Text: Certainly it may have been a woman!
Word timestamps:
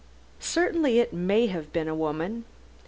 Certainly 0.39 0.97
it 0.99 1.13
may 1.13 1.45
have 1.45 1.71
been 1.71 1.87
a 1.87 1.93
woman! 1.93 2.45